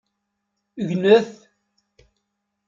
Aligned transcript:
Gnet! 0.87 1.31